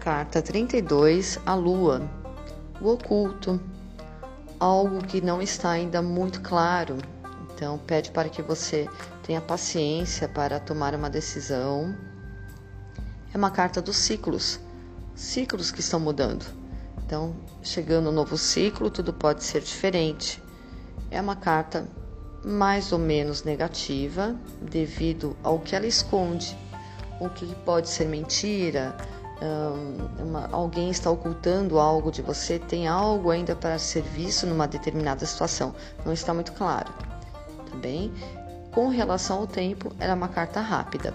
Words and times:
carta 0.00 0.40
32, 0.40 1.38
a 1.44 1.54
lua, 1.54 2.10
o 2.80 2.88
oculto, 2.88 3.60
algo 4.58 5.04
que 5.04 5.20
não 5.20 5.42
está 5.42 5.72
ainda 5.72 6.00
muito 6.00 6.40
claro. 6.40 6.96
Então, 7.52 7.76
pede 7.76 8.10
para 8.10 8.30
que 8.30 8.40
você 8.40 8.88
tenha 9.22 9.42
paciência 9.42 10.26
para 10.26 10.58
tomar 10.58 10.94
uma 10.94 11.10
decisão. 11.10 11.94
É 13.34 13.36
uma 13.36 13.50
carta 13.50 13.82
dos 13.82 13.96
ciclos, 13.96 14.58
ciclos 15.14 15.70
que 15.70 15.80
estão 15.80 16.00
mudando. 16.00 16.46
Então, 17.04 17.36
chegando 17.62 18.08
um 18.08 18.12
novo 18.12 18.38
ciclo, 18.38 18.90
tudo 18.90 19.12
pode 19.12 19.44
ser 19.44 19.60
diferente. 19.60 20.42
É 21.10 21.20
uma 21.20 21.36
carta 21.36 21.86
mais 22.42 22.90
ou 22.90 22.98
menos 22.98 23.42
negativa 23.42 24.34
devido 24.62 25.36
ao 25.42 25.58
que 25.58 25.76
ela 25.76 25.86
esconde, 25.86 26.56
o 27.20 27.28
que 27.28 27.54
pode 27.66 27.90
ser 27.90 28.06
mentira, 28.06 28.96
uma, 30.18 30.48
alguém 30.52 30.90
está 30.90 31.10
ocultando 31.10 31.78
algo 31.78 32.10
de 32.10 32.22
você, 32.22 32.58
tem 32.58 32.86
algo 32.86 33.30
ainda 33.30 33.56
para 33.56 33.78
ser 33.78 34.02
visto 34.02 34.46
numa 34.46 34.66
determinada 34.68 35.24
situação. 35.24 35.74
Não 36.04 36.12
está 36.12 36.34
muito 36.34 36.52
claro, 36.52 36.92
tá 37.70 37.76
bem? 37.76 38.12
Com 38.72 38.88
relação 38.88 39.38
ao 39.38 39.46
tempo, 39.46 39.92
era 39.98 40.14
uma 40.14 40.28
carta 40.28 40.60
rápida. 40.60 41.14